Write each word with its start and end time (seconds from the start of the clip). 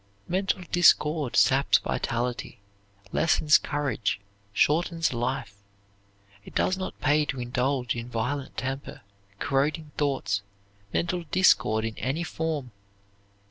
Mental 0.27 0.63
discord 0.71 1.35
saps 1.35 1.77
vitality, 1.77 2.59
lessens 3.11 3.59
courage, 3.59 4.19
shortens 4.51 5.13
life. 5.13 5.53
It 6.43 6.55
does 6.55 6.75
not 6.75 6.99
pay 6.99 7.23
to 7.25 7.39
indulge 7.39 7.95
in 7.95 8.09
violent 8.09 8.57
temper, 8.57 9.01
corroding 9.37 9.91
thoughts, 9.97 10.41
mental 10.91 11.23
discord 11.29 11.85
in 11.85 11.95
any 11.99 12.23
form. 12.23 12.71